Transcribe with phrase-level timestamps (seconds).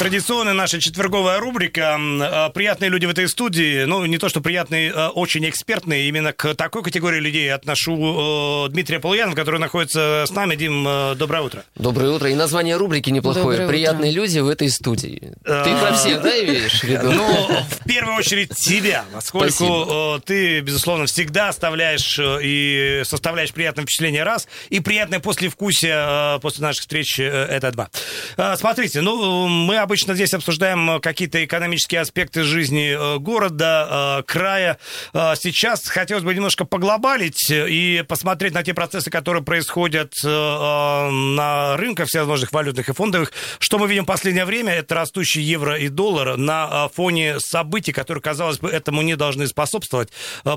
[0.00, 1.98] Традиционная наша четверговая рубрика.
[1.98, 3.84] А, Приятные люди в этой студии.
[3.84, 6.08] Ну, не то, что приятные, а очень экспертные.
[6.08, 10.56] Именно к такой категории людей отношу э, Дмитрия Полуянова, который находится с нами.
[10.56, 11.64] Дим, э, доброе утро.
[11.74, 12.30] Доброе утро.
[12.30, 13.44] И название рубрики неплохое.
[13.44, 13.68] Доброе утро.
[13.68, 15.34] Приятные люди в этой студии.
[15.44, 17.12] Ты про всех, да, имеешь в виду?
[17.12, 20.16] Ну, в первую очередь тебя, поскольку Спасибо.
[20.16, 26.80] э, ты, безусловно, всегда оставляешь и составляешь приятное впечатление раз, и приятное послевкусие после наших
[26.80, 27.90] встреч это два.
[28.56, 34.78] Смотрите, ну, мы обычно здесь обсуждаем э, какие-то экономические аспекты жизни э, города, э, края.
[35.12, 42.52] Сейчас хотелось бы немножко поглобалить и посмотреть на те процессы, которые происходят на рынках всевозможных
[42.52, 43.32] валютных и фондовых.
[43.58, 48.22] Что мы видим в последнее время, это растущий евро и доллар на фоне событий, которые,
[48.22, 50.10] казалось бы, этому не должны способствовать,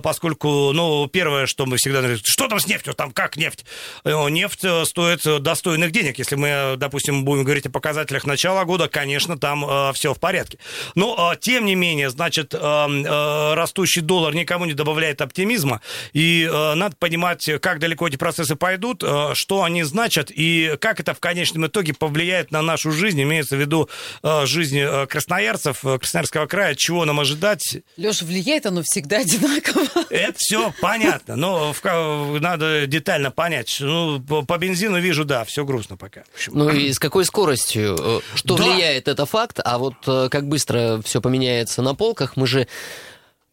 [0.03, 3.65] поскольку, ну, первое, что мы всегда говорим, что там с нефтью, там как нефть?
[4.05, 6.19] Нефть стоит достойных денег.
[6.19, 10.57] Если мы, допустим, будем говорить о показателях начала года, конечно, там все в порядке.
[10.95, 15.81] Но, э, тем не менее, значит, э, э, растущий доллар никому не добавляет оптимизма,
[16.13, 20.99] и э, надо понимать, как далеко эти процессы пойдут, э, что они значат, и как
[20.99, 23.89] это в конечном итоге повлияет на нашу жизнь, имеется в виду
[24.21, 29.85] э, жизнь э, красноярцев, э, Красноярского края, чего нам ожидать, Леша, влияет оно всегда одинаково.
[30.09, 33.77] это все понятно, но в надо детально понять.
[33.79, 36.23] Ну, по, по бензину вижу, да, все грустно пока.
[36.47, 37.95] Ну и с какой скоростью?
[37.99, 38.63] Э, Что Да.
[38.63, 42.67] влияет, это факт, а вот э, как быстро все поменяется на полках, мы же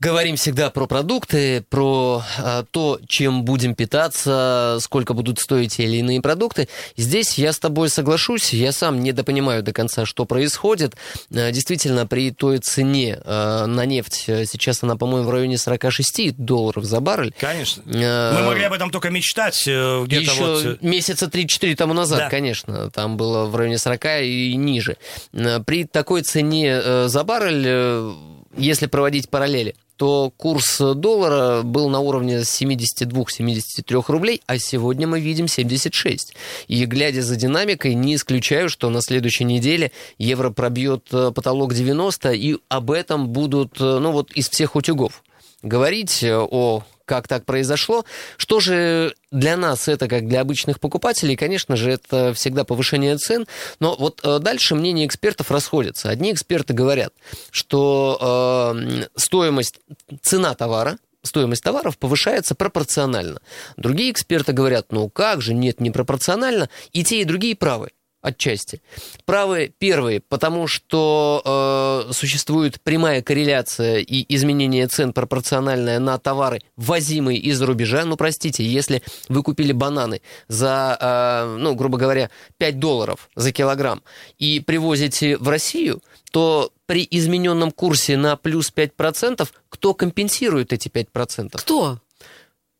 [0.01, 5.99] говорим всегда про продукты, про э, то, чем будем питаться, сколько будут стоить те или
[5.99, 6.69] иные продукты.
[6.97, 10.95] Здесь я с тобой соглашусь, я сам недопонимаю до конца, что происходит.
[11.31, 16.37] Э, Действительно, при той цене э, на нефть, э, сейчас она, по-моему, в районе 46
[16.37, 17.35] долларов за баррель.
[17.39, 17.83] Конечно.
[17.87, 20.65] Э, Мы могли об этом только мечтать э, где-то еще вот...
[20.65, 22.29] э, месяца 3-4 тому назад, Да.
[22.31, 24.97] конечно, там было в районе 40 и ниже.
[25.35, 28.15] Э, При такой цене за баррель,
[28.57, 35.47] если проводить параллели, то курс доллара был на уровне 72-73 рублей, а сегодня мы видим
[35.47, 36.35] 76.
[36.69, 42.33] И глядя за динамикой, не исключаю, что на следующей неделе евро пробьет э, потолок 90,
[42.33, 45.23] и об этом будут, э, ну вот, из всех утюгов
[45.63, 48.05] говорить э, о как так произошло.
[48.37, 53.49] Что же для нас это, как для обычных покупателей, конечно же, это всегда повышение цен.
[53.81, 56.09] Но вот э, дальше мнения экспертов расходятся.
[56.09, 57.13] Одни эксперты говорят,
[57.51, 59.81] что э, стоимость,
[60.23, 63.41] цена товара, стоимость товаров повышается пропорционально.
[63.77, 66.71] Другие эксперты говорят, ну как же, нет, не пропорционально.
[66.93, 67.91] И те, и другие правы
[68.23, 68.83] отчасти.
[69.25, 77.39] Правы первые, потому что э, существует прямая корреляция и изменение цен пропорциональное на товары, ввозимые
[77.39, 78.05] из-за рубежа.
[78.05, 84.03] Ну, простите, если вы купили бананы за, э, ну, грубо говоря, 5 долларов за килограмм
[84.39, 91.51] и привозите в Россию, то при измененном курсе на плюс 5%, кто компенсирует эти 5%?
[91.55, 92.01] Кто?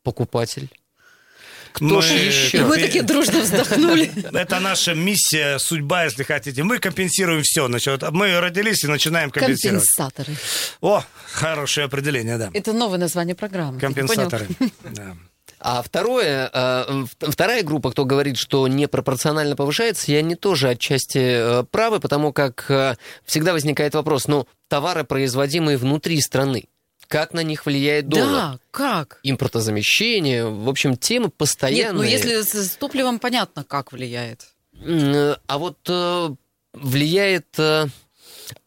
[0.03, 0.69] Покупатель.
[1.73, 2.65] Кто Мы- же И еще?
[2.65, 4.11] мы такие дружно вздохнули.
[4.33, 6.63] Это наша миссия, судьба, если хотите.
[6.63, 7.67] Мы компенсируем все.
[7.67, 9.85] Значит, мы родились и начинаем компенсировать.
[9.97, 10.37] Компенсаторы.
[10.81, 12.49] О, хорошее определение, да.
[12.53, 13.79] Это новое название программы.
[13.79, 14.47] Компенсаторы.
[14.91, 15.15] Да.
[15.63, 21.63] А второе, э, вторая группа, кто говорит, что непропорционально повышается, и они тоже отчасти э,
[21.69, 22.95] правы, потому как э,
[23.25, 26.65] всегда возникает вопрос, ну, товары, производимые внутри страны,
[27.11, 28.27] как на них влияет доллар?
[28.29, 29.19] Да, как?
[29.23, 31.91] Импортозамещение, в общем, темы Нет, постоянные.
[31.93, 34.47] ну если с топливом понятно, как влияет.
[34.73, 36.29] Э, А вот э,
[36.73, 37.87] влияет э,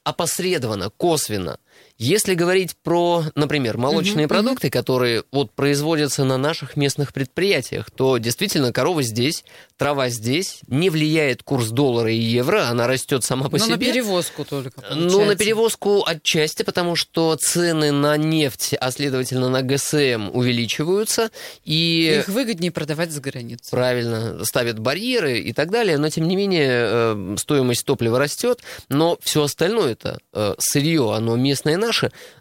[0.04, 1.58] опосредованно, косвенно.
[1.96, 8.18] Если говорить про, например, молочные Мгм, продукты, которые вот производятся на наших местных предприятиях, то
[8.18, 9.44] действительно корова здесь,
[9.76, 13.92] трава здесь, не влияет курс доллара и евро, она растет сама по Ну, на себе.
[13.92, 15.36] перевозку только, Ну, на получается.
[15.44, 21.30] перевозку отчасти, потому что цены на нефть, а следовательно на ГСМ увеличиваются,
[21.64, 23.70] и Их выгоднее продавать за границу.
[23.70, 29.16] правильно ставят барьеры и так далее, но тем не менее э, стоимость топлива растет, но
[29.22, 31.93] все остальное это э, сырье, оно местное наше,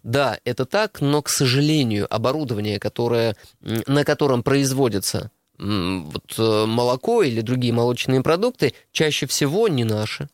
[0.04, 7.42] да, это так, но, к сожалению, оборудование, которое, на котором производится вот, э, молоко или
[7.42, 10.30] другие молочные продукты, чаще всего не наши.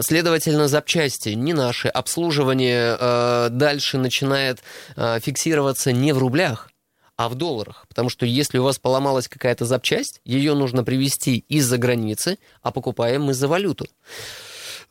[0.00, 4.60] Следовательно, запчасти не наши, обслуживание э, дальше начинает
[4.96, 6.70] э, фиксироваться не в рублях,
[7.16, 7.84] а в долларах.
[7.88, 13.24] Потому что если у вас поломалась какая-то запчасть, ее нужно привезти из-за границы, а покупаем
[13.24, 13.86] мы за валюту.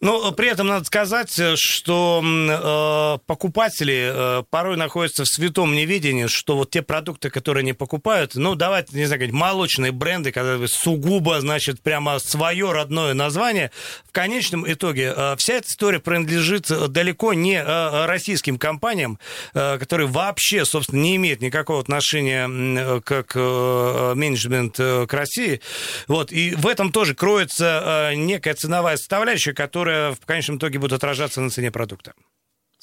[0.04, 6.58] Но при этом надо сказать, что э, покупатели э, порой находятся в святом неведении, что
[6.58, 11.82] вот те продукты, которые они покупают, ну, давайте, не знаю, молочные бренды, которые сугубо, значит,
[11.82, 13.72] прямо свое родное название,
[14.06, 19.20] в конечном итоге э, вся эта история принадлежит далеко не э, российским компаниям,
[19.54, 25.62] э, которые вообще, собственно, не имеют никакого отношения э, к, к э, менеджменту к России.
[26.10, 26.34] Вот.
[26.34, 31.42] И в этом тоже кроется э, некая ценовая составляющая, которая в конечном итоге будет отражаться
[31.42, 32.14] на цене продукта.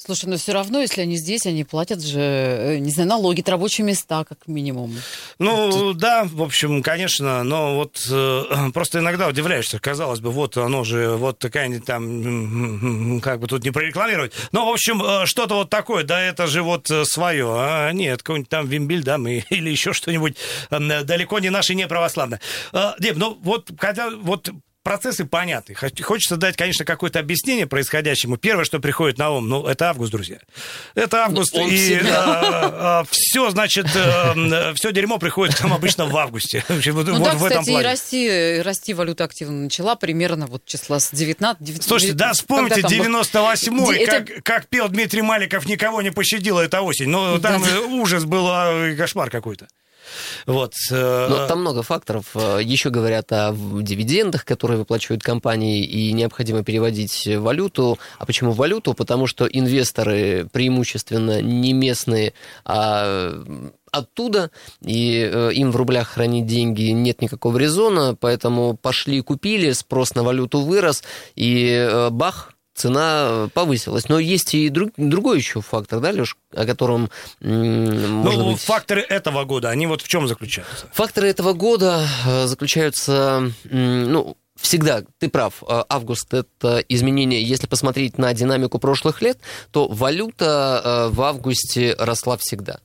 [0.03, 3.85] Слушай, но все равно, если они здесь, они платят же, э, не знаю, налоги, рабочие
[3.85, 4.95] места, как минимум.
[5.37, 8.43] Ну, да, в общем, конечно, но вот э,
[8.73, 13.69] просто иногда удивляешься, казалось бы, вот оно же, вот такая там, как бы тут не
[13.69, 14.33] прорекламировать.
[14.51, 17.45] Но, в общем, э, что-то вот такое, да, это же вот э, свое.
[17.47, 20.35] А нет, какой-нибудь там Вимбельдам или еще что-нибудь
[20.71, 22.41] э, далеко не наше, не православное.
[22.73, 24.49] Э, Дим, ну вот, когда вот
[24.83, 25.75] процессы понятны.
[25.75, 28.37] Хочется дать, конечно, какое-то объяснение происходящему.
[28.37, 30.39] Первое, что приходит на ум, ну, это август, друзья.
[30.95, 36.05] Это август, ну, и э, э, все, значит, э, все дерьмо приходит к нам обычно
[36.05, 36.63] в августе.
[36.91, 37.81] Вот, ну вот да, в кстати, этом плане.
[37.81, 41.61] и расти, расти валюта активно начала примерно вот числа с 19...
[41.63, 44.11] 19 Слушайте, да, вспомните 98-й, это...
[44.11, 47.09] как, как пел Дмитрий Маликов, никого не пощадила эта осень.
[47.09, 49.67] Ну, там да, ужас был, а, кошмар какой-то.
[50.45, 50.73] Вот.
[50.91, 52.25] Э, Но там много факторов.
[52.35, 57.99] Э, Еще говорят о дивидендах, которые выплачивают компании, и необходимо переводить валюту.
[58.17, 58.93] А почему валюту?
[58.93, 62.33] Потому что инвесторы преимущественно не местные,
[62.65, 63.43] а
[63.91, 70.15] оттуда, и э, им в рублях хранить деньги нет никакого резона, поэтому пошли купили, спрос
[70.15, 71.03] на валюту вырос,
[71.35, 74.09] и бах, цена повысилась.
[74.09, 78.61] Но есть и друг, другой еще фактор, да, Леш, о котором можно Ну, быть...
[78.61, 80.87] факторы этого года, они вот в чем заключаются?
[80.93, 87.41] Факторы этого года э, заключаются, ну, Всегда, ты прав, э, август– это изменение.
[87.41, 89.39] Если посмотреть на динамику прошлых лет,
[89.71, 92.77] то валюта э, в августе росла всегда.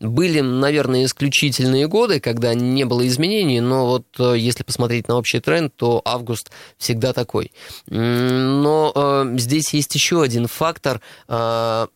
[0.00, 5.40] Были, наверное, исключительные годы, когда не было изменений, но вот э, если посмотреть на общий
[5.40, 7.52] тренд, то август всегда такой.
[7.86, 11.00] Но э, здесь есть еще один фактор.
[11.28, 11.86] Э,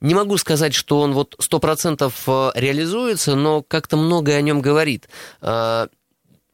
[0.00, 5.08] не могу сказать, что он вот 100% э, реализуется, но как-то многое о нем говорит.
[5.40, 5.88] Э,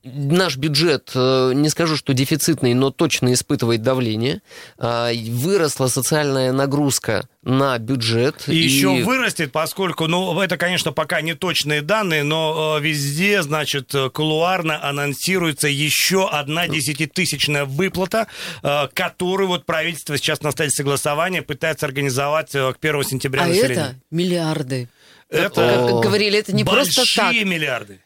[0.05, 4.43] наш бюджет, э, не скажу, что дефицитный, но точно испытывает давление.
[4.79, 8.45] А, выросла социальная нагрузка на бюджет.
[8.47, 13.43] И, и еще вырастет, поскольку, ну, это, конечно, пока не точные данные, но э, везде,
[13.43, 18.27] значит, кулуарно анонсируется еще одна десятитысячная выплата,
[18.63, 23.77] э, которую вот правительство сейчас на стадии согласования пытается организовать к 1 сентября а населению.
[23.77, 24.89] это миллиарды.
[25.31, 27.25] Это как говорили, это не просто так.
[27.27, 28.01] Большие миллиарды.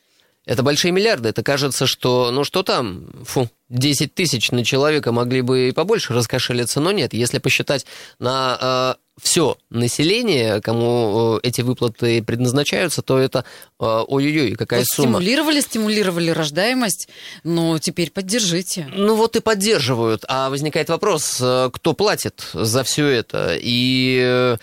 [0.49, 1.29] Это большие миллиарды.
[1.29, 6.15] Это кажется, что, ну что там, фу, 10 тысяч на человека могли бы и побольше
[6.15, 7.13] раскошелиться, но нет.
[7.13, 7.85] Если посчитать
[8.19, 13.45] на э, все население, кому э, эти выплаты предназначаются, то это
[13.79, 15.19] э, ой-ой-ой, какая вот сумма.
[15.21, 17.11] Стимулировали, стимулировали рождаемость,
[17.45, 18.91] но теперь поддержите.
[18.91, 20.25] Ну вот и поддерживают.
[20.29, 23.55] А возникает вопрос, э, кто платит за все это?
[23.61, 24.57] И э,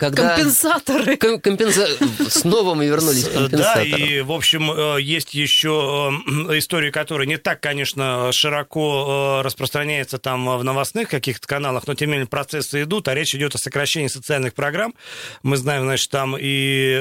[0.00, 0.34] когда...
[0.34, 1.16] Компенсаторы.
[1.16, 1.86] Ком- компенса...
[2.28, 3.90] Снова мы вернулись к компенсаторам.
[3.90, 6.10] Да, и, в общем, э, есть еще
[6.48, 11.94] э, истории, которые не так, конечно, широко э, распространяются там в новостных каких-то каналах, но
[11.94, 14.94] тем не менее процессы идут, а речь идет о сокращении социальных программ.
[15.42, 16.94] Мы знаем, значит, там и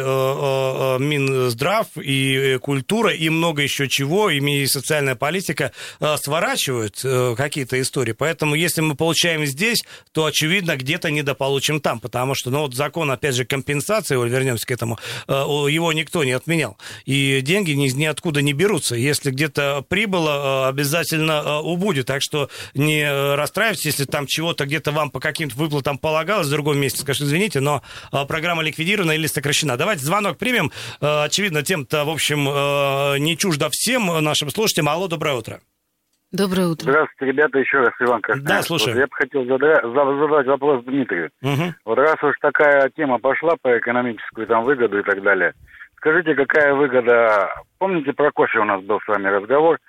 [0.99, 5.71] Минздрав, и культура, и много еще чего, и социальная политика
[6.17, 6.99] сворачивают
[7.37, 8.11] какие-то истории.
[8.11, 12.88] Поэтому, если мы получаем здесь, то, очевидно, где-то недополучим там, потому что, ну, вот за
[12.89, 15.33] закон, опять же, компенсации, вернемся к этому, э,
[15.69, 16.75] его никто не отменял.
[17.05, 18.95] И деньги ни, ниоткуда не берутся.
[18.95, 22.07] Если где-то прибыло, э, обязательно э, убудет.
[22.07, 26.79] Так что не расстраивайтесь, если там чего-то где-то вам по каким-то выплатам полагалось в другом
[26.79, 27.01] месте.
[27.01, 27.83] Скажите, извините, но
[28.27, 29.77] программа ликвидирована или сокращена.
[29.77, 30.71] Давайте звонок примем.
[30.99, 32.45] Очевидно, тем-то, в общем,
[33.23, 34.89] не чуждо всем нашим слушателям.
[34.89, 35.61] Алло, доброе утро.
[36.31, 36.83] Доброе утро.
[36.83, 38.55] Здравствуйте, ребята, еще раз Иван Красноярск.
[38.55, 38.93] Да, слушаю.
[38.93, 41.31] Вот я бы хотел задать, задать вопрос Дмитрию.
[41.41, 41.73] Угу.
[41.85, 45.53] Вот раз уж такая тема пошла по экономическую там выгоду и так далее,
[45.97, 47.51] скажите, какая выгода...
[47.79, 49.79] Помните, про кофе у нас был с вами разговор.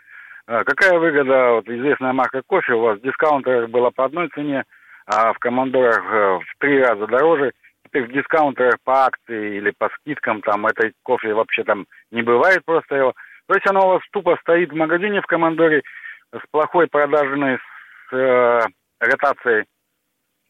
[0.46, 4.64] А, какая выгода, вот известная марка кофе, у вас в дискаунтерах была по одной цене,
[5.06, 7.52] а в командорах э, в три раза дороже.
[7.84, 12.64] Теперь в дискаунтерах по акции или по скидкам там этой кофе вообще там не бывает
[12.64, 13.14] просто его.
[13.46, 15.82] То есть оно у вас тупо стоит в магазине в командоре,
[16.32, 17.58] с плохой продажной
[18.08, 18.60] с э,
[19.00, 19.64] ротацией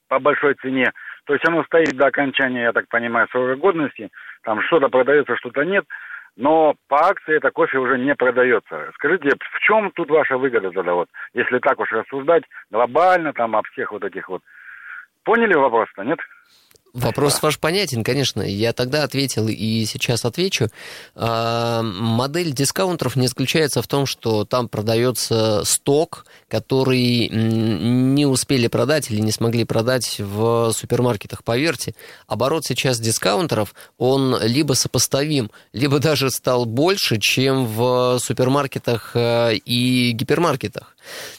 [0.08, 0.92] по большой цене.
[1.24, 4.10] То есть оно стоит до окончания, я так понимаю, срока годности.
[4.42, 5.84] Там что-то продается, что-то нет.
[6.36, 8.90] но по акции это кофе уже не продается.
[8.94, 13.66] Скажите, в чем тут ваша выгода тогда вот, если так уж рассуждать глобально там об
[13.68, 14.42] всех вот этих вот...
[15.22, 16.18] Поняли вопрос-то, нет?
[16.92, 18.42] Вопрос ваш понятен, конечно.
[18.42, 20.68] Я тогда ответил и сейчас отвечу.
[21.14, 29.10] А, модель дискаунтеров не заключается в том, что там продается сток, который не успели продать
[29.10, 31.44] или не смогли продать в супермаркетах.
[31.44, 31.94] Поверьте,
[32.26, 40.10] оборот сейчас дискаунтеров, он либо сопоставим, либо даже стал больше, чем в супермаркетах э, и
[40.10, 40.96] гипермаркетах.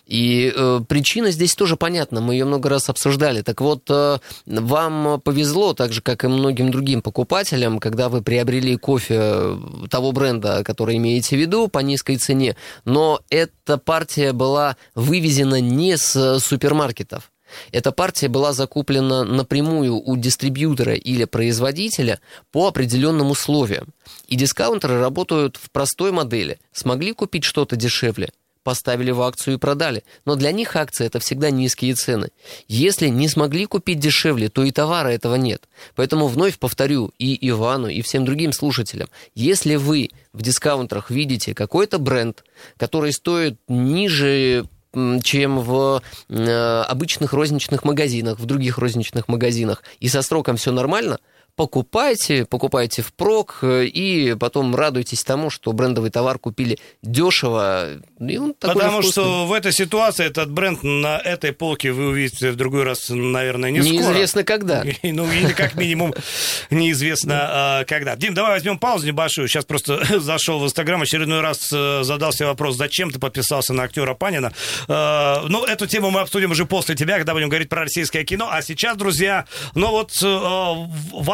[0.07, 3.41] И э, причина здесь тоже понятна, мы ее много раз обсуждали.
[3.41, 5.40] Так вот, э, вам повезло,
[5.73, 9.57] так же, как и многим другим покупателям, когда вы приобрели кофе э,
[9.89, 12.55] того бренда, который имеете в виду, по низкой цене,
[12.85, 17.31] но эта партия была вывезена не с супермаркетов.
[17.71, 22.19] Эта партия была закуплена напрямую у дистрибьютора или производителя
[22.51, 23.89] по определенным условиям.
[24.27, 26.59] И дискаунтеры работают в простой модели.
[26.71, 28.31] Смогли купить что-то дешевле–
[28.63, 30.03] поставили в акцию и продали.
[30.25, 32.29] Но для них акция– это всегда низкие цены.
[32.67, 35.67] Если не смогли купить дешевле, то и товара этого нет.
[35.95, 41.99] Поэтому вновь повторю и Ивану, и всем другим слушателям, если вы в дискаунтерах видите какой-то
[41.99, 42.43] бренд,
[42.77, 44.65] который стоит ниже
[45.23, 51.19] чем в э, обычных розничных магазинах, в других розничных магазинах, и со сроком все нормально–
[51.55, 58.01] покупайте, покупайте впрок, э, и потом радуйтесь тому, что брендовый товар купили дешево.
[58.19, 62.55] И он Потому что в этой ситуации этот бренд на этой полке вы увидите в
[62.55, 64.43] другой раз, наверное, не Неизвестно скоро.
[64.43, 64.83] когда.
[65.03, 66.13] Ну, или как минимум
[66.69, 68.15] неизвестно а, когда.
[68.15, 69.47] Дим, давай возьмем паузу небольшую.
[69.47, 74.13] Сейчас просто зашел в Инстаграм, очередной раз э, задался вопрос, зачем ты подписался на актера
[74.13, 74.53] Панина.
[74.87, 78.49] А, ну, эту тему мы обсудим уже после тебя, когда будем говорить про российское кино.
[78.51, 80.85] А сейчас, друзья, ну вот э,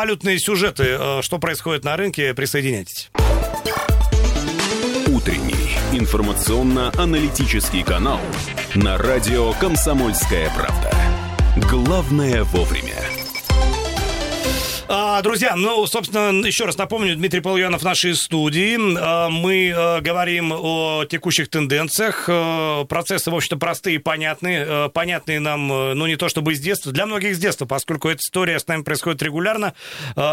[0.08, 0.96] валютные сюжеты.
[0.98, 2.34] Э, что происходит на рынке?
[2.34, 3.10] Присоединяйтесь.
[5.08, 8.22] Утренний информационно-аналитический канал
[8.74, 10.94] на радио «Комсомольская правда».
[11.70, 12.97] Главное вовремя.
[14.90, 18.78] А, друзья, ну, собственно, еще раз напомню, Дмитрий Полуянов в нашей студии.
[18.98, 22.30] А, мы а, говорим о текущих тенденциях.
[22.88, 24.90] Процессы, в общем-то, простые и понятные.
[24.90, 28.60] Понятные нам, ну, не то чтобы из детства, для многих с детства, поскольку эта история
[28.60, 29.74] с нами происходит регулярно,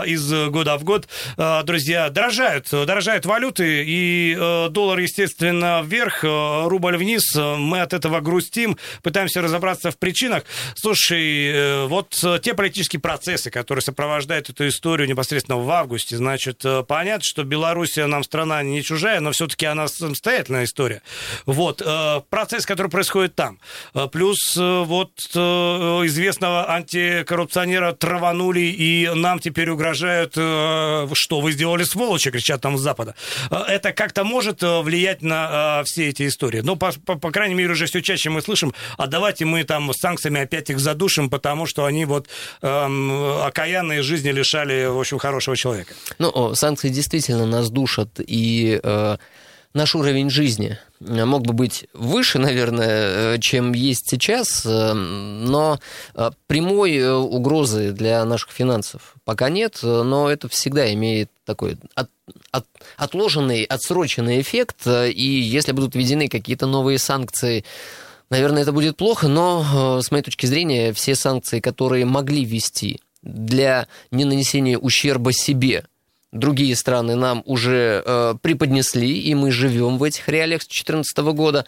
[0.06, 1.08] из года в год.
[1.36, 4.34] Друзья, дорожают, дорожают валюты, и
[4.70, 7.34] доллар, естественно, вверх, рубль вниз.
[7.34, 10.44] Мы от этого грустим, пытаемся разобраться в причинах.
[10.74, 12.10] Слушай, э, вот
[12.42, 16.16] те политические процессы, которые сопровождают обсуждает эту историю непосредственно в августе.
[16.16, 21.02] Значит, э, понятно, что Белоруссия нам страна не чужая, но все-таки она самостоятельная история.
[21.46, 21.82] Вот.
[21.84, 23.58] Э, процесс, который происходит там.
[23.94, 32.60] Э, плюс вот известного антикоррупционера траванули, и нам теперь угрожают, что вы сделали сволочи, кричат
[32.60, 33.14] там с Запада.
[33.50, 36.60] Это как-то может влиять на все эти истории.
[36.60, 39.92] Ну, по, по, по крайней мере, уже все чаще мы слышим, а давайте мы там
[39.92, 42.28] санкциями опять их задушим, потому что они вот
[42.62, 45.94] эм, окаянные жизни лишали, в общем, хорошего человека.
[46.18, 49.16] Ну, санкции действительно нас душат, и э,
[49.74, 55.80] наш уровень жизни мог бы быть выше, наверное, э, чем есть сейчас, э, но
[56.14, 62.08] э, прямой угрозы для наших финансов пока нет, но это всегда имеет такой от,
[62.52, 62.64] от,
[62.96, 67.64] отложенный, отсроченный эффект, и если будут введены какие-то новые санкции,
[68.30, 73.88] Наверное, это будет плохо, но с моей точки зрения все санкции, которые могли ввести для
[74.10, 75.84] ненанесения ущерба себе
[76.34, 81.64] другие страны нам уже э, преподнесли, и мы живем в этих реалиях с 2014 года.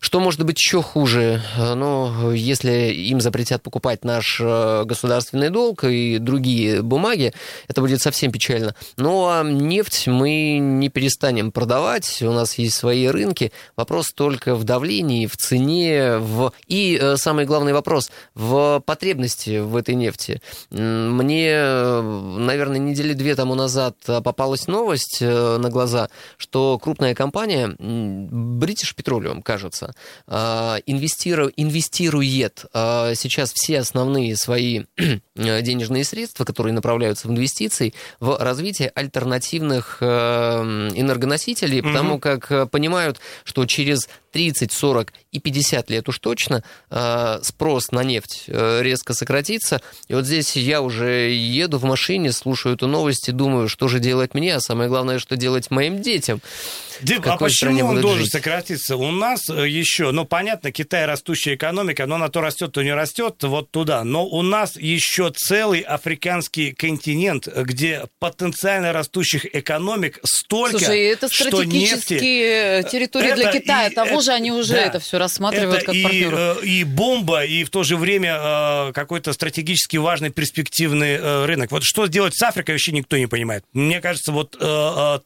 [0.00, 1.40] Что может быть еще хуже?
[1.56, 7.32] Э, ну, если им запретят покупать наш э, государственный долг и другие бумаги,
[7.68, 8.74] это будет совсем печально.
[8.96, 13.52] Ну, а нефть мы не перестанем продавать, у нас есть свои рынки.
[13.76, 16.52] Вопрос только в давлении, в цене, в...
[16.66, 20.42] и э, самый главный вопрос в потребности в этой нефти.
[20.70, 28.94] Мне, наверное, недели две тому назад попалась новость э, на глаза, что крупная компания, British
[28.96, 29.94] Petroleum, кажется,
[30.26, 30.32] э,
[30.86, 34.84] инвестирует, э, сейчас все основные свои
[35.36, 41.88] денежные средства, которые направляются в инвестиции, в развитие альтернативных энергоносителей, угу.
[41.88, 46.62] потому как понимают, что через 30, 40 и 50 лет уж точно
[47.42, 49.80] спрос на нефть резко сократится.
[50.08, 53.97] И вот здесь я уже еду в машине, слушаю эту новость и думаю, что же
[53.98, 56.40] же делать мне, а самое главное, что делать моим детям.
[57.00, 58.32] Дим, а почему он должен жить?
[58.32, 58.96] сократиться?
[58.96, 62.92] У нас э, еще, ну, понятно, Китай растущая экономика, но она то растет, то не
[62.92, 64.02] растет, вот туда.
[64.02, 72.78] Но у нас еще целый африканский континент, где потенциально растущих экономик столько, Слушай, это стратегические
[72.78, 72.90] нефти...
[72.90, 73.90] территории для Китая.
[73.90, 76.58] Того это, же они уже да, это все рассматривают это как и, партнеров.
[76.62, 81.70] Э, и бомба, и в то же время э, какой-то стратегически важный перспективный рынок.
[81.70, 83.64] Вот что сделать с Африкой, вообще никто не понимает.
[83.88, 84.56] Мне кажется, вот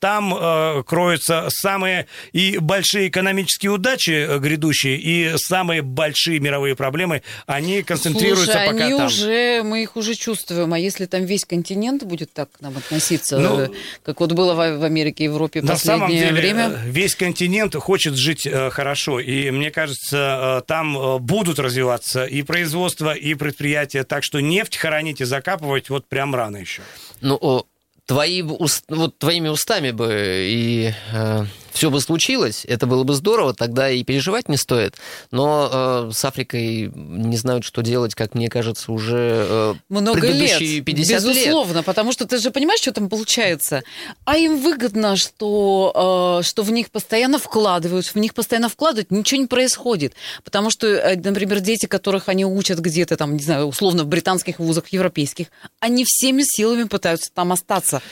[0.00, 7.82] там кроются самые и большие экономические удачи э, грядущие, и самые большие мировые проблемы, они
[7.82, 9.06] концентрируются Слушай, пока они там.
[9.06, 13.38] уже, мы их уже чувствуем, а если там весь континент будет так к нам относиться,
[13.38, 13.68] ну, э,
[14.02, 16.68] как вот было в, в Америке и Европе в последнее самом деле, время?
[16.70, 23.34] Э, весь континент хочет жить хорошо, и мне кажется, там будут развиваться и производство, и
[23.34, 26.82] предприятия, так что нефть хоронить и закапывать вот прям рано еще.
[27.20, 27.66] Ну,
[28.12, 33.90] твои, вот твоими устами бы и э, все бы случилось, это было бы здорово, тогда
[33.90, 34.96] и переживать не стоит.
[35.30, 40.58] Но э, с Африкой не знают, что делать, как мне кажется, уже э, много лет.
[40.58, 41.84] 50 Безусловно, лет.
[41.84, 43.82] потому что ты же понимаешь, что там получается.
[44.24, 49.40] А им выгодно, что, э, что в них постоянно вкладывают, в них постоянно вкладывают, ничего
[49.40, 50.14] не происходит.
[50.44, 54.58] Потому что, э, например, дети, которых они учат где-то там, не знаю, условно в британских
[54.58, 55.46] вузах, европейских,
[55.80, 58.02] они всеми силами пытаются там остаться.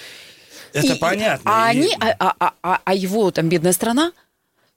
[0.72, 1.50] Это и, понятно.
[1.52, 1.78] А, и...
[1.78, 4.12] они, а, а, а, а его там бедная страна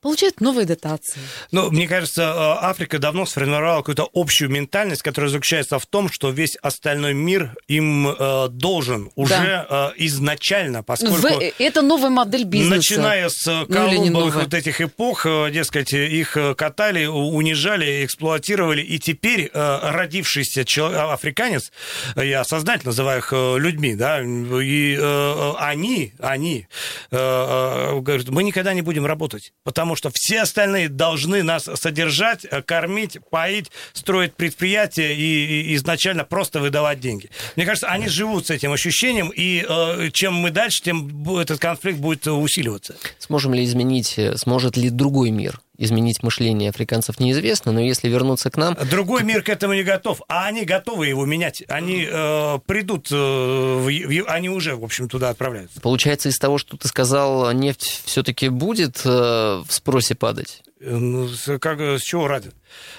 [0.04, 1.20] получает новые дотации.
[1.52, 6.30] Ну, мне кажется, э, Африка давно сформировала какую-то общую ментальность, которая заключается в том, что
[6.30, 9.94] весь остальной мир им э, должен уже да.
[9.98, 11.16] э, изначально, поскольку...
[11.16, 12.76] В, это новая модель бизнеса.
[12.76, 19.50] Начиная с ну, колумбовых вот этих эпох, э, дескать, их катали, унижали, эксплуатировали, и теперь
[19.54, 21.72] э, родившийся человек, африканец,
[22.16, 26.68] я сознательно называю их э, людьми, да, и э, они, они
[27.12, 31.70] э, э, говорят, мы никогда не будем работать, потому потому что все остальные должны нас
[31.76, 37.30] содержать, э, кормить, поить, строить предприятия и, и изначально просто выдавать деньги.
[37.56, 42.00] Мне кажется, они живут с этим ощущением, и э, чем мы дальше, тем этот конфликт
[42.00, 42.96] будет усиливаться.
[43.20, 48.50] Сможем ли изменить, э, сможет ли другой мир изменить мощение африканцев неизвестно, но если вернуться
[48.51, 48.77] к нам...
[48.89, 51.63] Другой мир к этому не готов, а они готовы его менять.
[51.68, 55.82] Они э, придут, э, в, в, они уже, в общем, туда отправляются.
[55.82, 60.62] Получается, из того, что ты сказал, нефть все-таки будет э, в спросе падать?
[60.84, 62.52] Э, ну, как, с чего ради?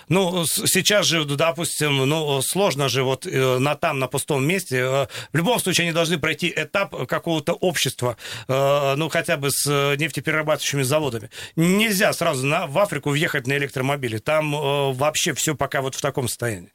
[0.08, 4.78] Ну, сейчас же, допустим, ну, сложно же вот э, на там, на пустом месте.
[4.78, 8.16] Э, в любом случае, они должны пройти этап какого-то общества,
[8.48, 11.30] ну, хотя бы с нефтеперерабатывающими заводами.
[11.56, 14.18] Нельзя сразу на, в Африку въехать на электромобиле.
[14.18, 14.52] Там
[14.94, 16.70] вообще все пока вот в таком состоянии.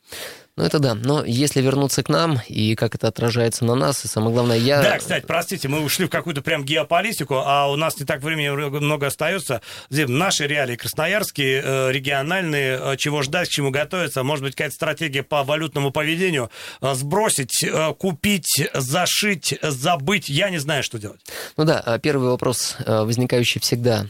[0.59, 0.93] Ну, это да.
[0.93, 4.81] Но если вернуться к нам, и как это отражается на нас, и самое главное, я...
[4.81, 8.49] Да, кстати, простите, мы ушли в какую-то прям геополитику, а у нас не так времени
[8.49, 9.61] много остается.
[9.89, 15.23] Наши реалии красноярские, э, региональные, э, чего ждать, к чему готовиться, может быть, какая-то стратегия
[15.23, 17.65] по валютному поведению, э, сбросить,
[17.97, 21.21] купить, зашить, забыть, я не знаю, что делать.
[21.55, 24.07] Ну да, первый вопрос, возникающий всегда.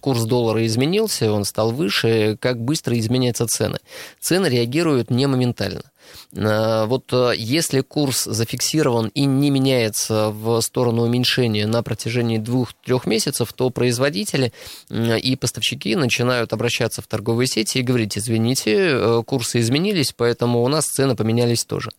[0.00, 3.78] Курс доллара изменился, он стал выше, как быстро изменяются цены?
[4.20, 5.92] Цены реагируют не моментально правильно.
[6.34, 13.06] Э, вот э, если курс зафиксирован и не меняется в сторону уменьшения на протяжении двух-трех
[13.06, 14.52] месяцев, то производители
[14.90, 20.68] и поставщики начинают обращаться в торговые сети и говорить, извините, э, курсы изменились, поэтому у
[20.68, 21.90] нас цены поменялись тоже.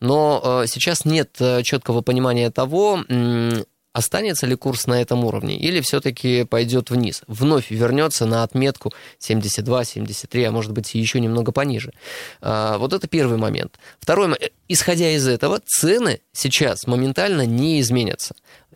[0.00, 3.00] Но сейчас нет четкого понимания того,
[3.92, 7.22] Останется ли курс на этом уровне или все-таки пойдет вниз?
[7.26, 11.92] Вновь вернется на отметку 72, 73, а может быть еще немного пониже.
[12.40, 13.78] А, вот это первый момент.
[14.00, 14.52] Второй момент.
[14.68, 18.34] Исходя из этого, цены сейчас моментально не изменятся.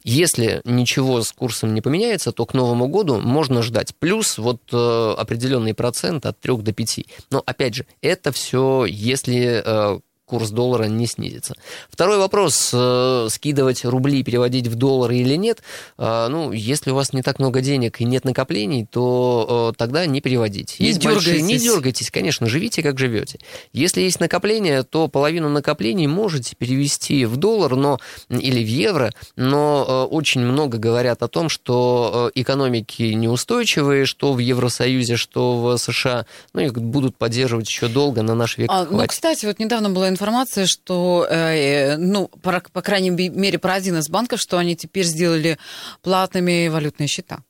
[0.09, 5.15] Если ничего с курсом не поменяется, то к Новому году можно ждать плюс вот э,
[5.19, 7.01] определенный процент от 3 до 5.
[7.31, 11.55] Но опять же, это все, если э, курс доллара не снизится.
[11.89, 15.63] Второй вопрос, э, скидывать рубли, переводить в доллары или нет.
[15.97, 20.05] Э, ну, если у вас не так много денег и нет накоплений, то э, тогда
[20.07, 20.77] не переводить.
[20.81, 21.27] Не есть дергайтесь.
[21.27, 23.39] Большие, не дергайтесь, конечно, живите как живете.
[23.73, 30.09] Если есть накопления, то половину накоплений можете перевести в доллар но, или в евро, но
[30.11, 36.61] очень много говорят о том, что экономики неустойчивые, что в Евросоюзе, что в США, ну,
[36.63, 40.67] их будут поддерживать еще долго, на наш век а, Ну, кстати, вот недавно была информация,
[40.67, 45.59] что, э, ну, по, по крайней мере, про один из банков, что они теперь сделали
[46.03, 47.43] платными валютные счета.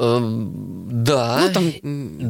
[0.00, 1.40] Да.
[1.40, 1.72] Ну, там,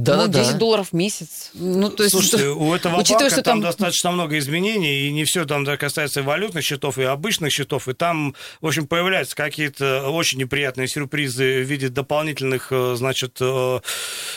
[0.02, 0.59] да, ну, да, 10 да.
[0.59, 1.50] долларов в месяц.
[1.54, 5.12] Ну, то есть, Слушайте, у этого учитывая, банка что там там- достаточно много изменений, и
[5.12, 9.37] не все там да, касается валютных счетов и обычных счетов, и там, в общем, появляются
[9.37, 13.80] какие-то очень неприятные сюрпризы в виде дополнительных, э, значит, э,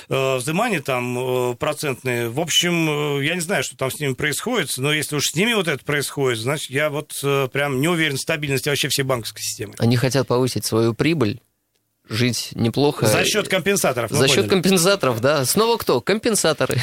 [0.10, 2.30] э, взиманий там процентные.
[2.30, 5.54] В общем, я не знаю, что там с ними происходит, но если уж с ними
[5.54, 7.12] вот это происходит, значит, я вот
[7.52, 9.74] прям не уверен в стабильности вообще всей банковской системы.
[9.80, 11.42] Они хотят повысить свою прибыль,
[12.14, 13.08] жить неплохо.
[13.08, 14.12] За счет компенсаторов.
[14.12, 14.50] За счет поняли.
[14.50, 15.46] компенсаторов, да.
[15.46, 16.02] Снова кто?
[16.02, 16.78] Компенсаторы.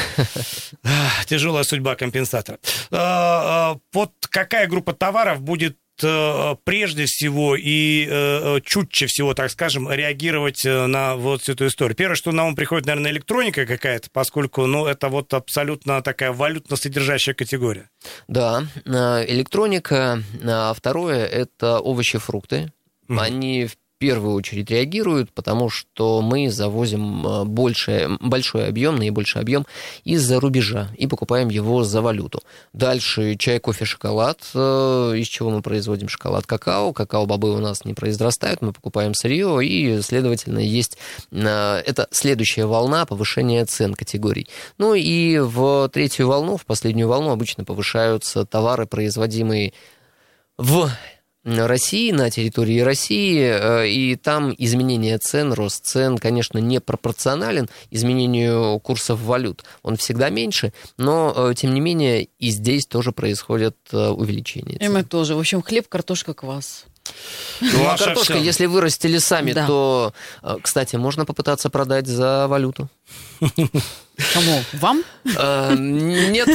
[1.26, 2.58] Тяжелая судьба компенсатора.
[2.90, 9.34] А, а, Вот какая группа товаров будет э, прежде всего и э, э, чутче всего,
[9.34, 11.96] так скажем, реагировать на вот всю эту историю.
[11.96, 16.76] Первое, что на ум приходит, наверное, электроника какая-то, поскольку, ну, это вот абсолютно такая валютно
[16.76, 17.90] содержащая категория.
[18.28, 20.22] Да, электроника.
[20.44, 22.72] А Второе– это овощи, фрукты.
[23.08, 23.18] Мгм.
[23.18, 29.66] Они в первую очередь реагируют, потому что мы завозим э, большее, большой объем, наибольший объем
[30.04, 32.42] из-за рубежа и покупаем его за валюту.
[32.72, 34.40] Дальше чай, кофе, шоколад.
[34.54, 36.46] Э, Из чего мы производим шоколад?
[36.46, 36.92] Какао.
[36.92, 40.96] Какао-бобы у нас не произрастают, мы покупаем сырье, и, следовательно, есть...
[41.30, 44.48] э, Это следующая волна повышения цен категорий.
[44.78, 49.74] Ну и в третью волну, в последнюю волну обычно повышаются товары, производимые
[50.56, 50.90] в
[51.44, 58.78] России, на территории России, э, и там изменение цен, рост цен, конечно, не пропорционален изменению
[58.80, 59.64] курсов валют.
[59.82, 64.76] Он всегда меньше, но, э, тем не менее, и здесь тоже происходит э, увеличение.
[64.76, 64.92] И цен.
[64.92, 65.34] мы тоже.
[65.34, 66.84] В общем, хлеб, картошка, квас.
[67.60, 68.42] Ну, а Маша, картошка, всё.
[68.42, 69.66] если вырастили сами, Да.
[69.66, 70.12] то,
[70.62, 72.88] кстати, можно попытаться продать за валюту.
[73.40, 74.62] Кому?
[74.74, 75.02] Вам?
[75.24, 76.48] Нет,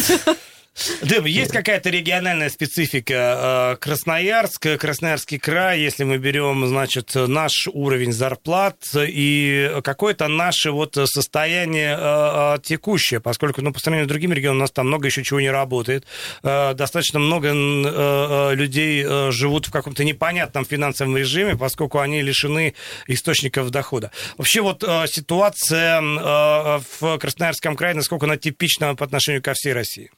[1.01, 3.73] Дым, есть какая-то региональная специфика?
[3.73, 10.97] Э, Красноярск, Красноярский край, если мы берем, значит, наш уровень зарплат и какое-то наше вот
[11.05, 15.07] состояние э, э, текущее, поскольку, ну, по сравнению с другими регионами, у нас там много
[15.07, 16.05] еще чего не работает.
[16.43, 22.21] Э, Достаточно много э, э, людей э, живут в каком-то непонятном финансовом режиме, поскольку они
[22.21, 22.73] лишены
[23.07, 24.11] источников дохода.
[24.37, 29.71] Вообще вот э, ситуация э, в Красноярском крае, насколько она типична по отношению ко всей
[29.71, 30.11] России?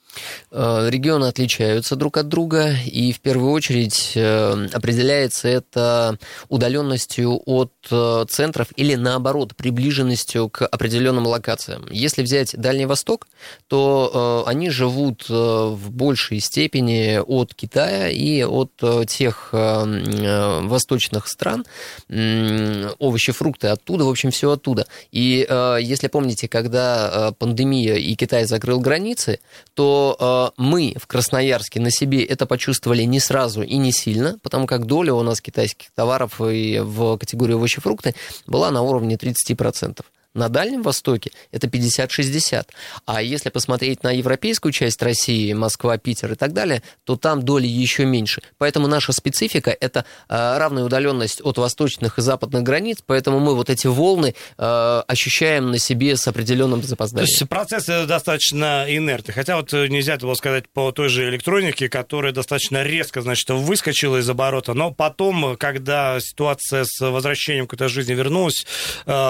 [0.51, 6.17] Э, Регионы отличаются друг от друга, и в первую очередь э, определяется это
[6.49, 11.85] удаленностью от э, центров или наоборот приближенностью к определенным локациям.
[11.91, 13.27] Если взять Дальний Восток,
[13.67, 18.71] то они живут в большей степени от Китая и от
[19.07, 21.65] тех восточных стран,
[22.09, 24.87] овощи, фрукты оттуда, в общем, все оттуда.
[25.11, 25.47] И
[25.81, 29.39] если помните, когда пандемия и Китай закрыл границы,
[29.73, 34.67] то э, мы в Красноярске на себе это почувствовали не сразу и не сильно, потому
[34.67, 38.15] как доля у нас китайских товаров и в категории овощи-фрукты
[38.45, 40.01] была на уровне 30%.
[40.37, 42.67] На Дальнем Востоке это 50-60.
[43.07, 47.65] А если посмотреть на европейскую часть России, Москва, Питер и так далее, то там доли
[47.65, 48.43] еще меньше.
[48.59, 53.71] Поэтому наша специфика– это э, равная удаленность от восточных и западных границ, поэтому мы вот
[53.71, 57.27] эти волны э, ощущаем на себе с определенным То запозданием.
[57.27, 59.33] есть процессы достаточно инертны.
[59.33, 64.17] Хотя вот э, нельзя этого сказать по той же электронике, которая достаточно резко, значит, выскочила
[64.17, 64.75] из оборота.
[64.75, 68.67] Но потом, когда ситуация с возвращением к этой жизни вернулась,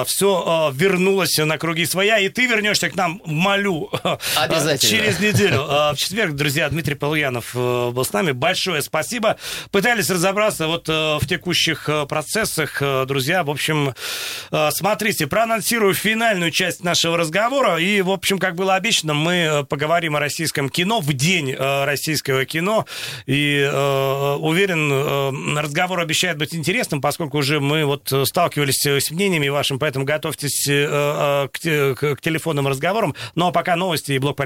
[0.06, 3.90] все вернулось на круги своя, и ты вернешься к нам, молю,
[4.36, 4.78] Обязательно.
[4.78, 5.66] через неделю.
[5.68, 8.32] Э, В четверг, друзья, Дмитрий Полуянов э, был с нами.
[8.32, 9.38] Большое спасибо.
[9.72, 13.44] Пытались разобраться вот э, в текущих э, процессах, друзья.
[13.44, 13.94] В общем,
[14.72, 17.78] смотрите, проанонсирую финальную часть нашего разговора.
[17.78, 22.86] И, в общем, как было обещано, мы поговорим о российском кино в день российского кино.
[23.26, 23.70] И
[24.40, 30.68] уверен, разговор обещает быть интересным, поскольку уже мы вот сталкивались с мнениями вашим, поэтому готовьтесь
[31.52, 33.14] к те- к к телефонным разговорам.
[33.36, 34.46] Ну а пока новости и блок полезных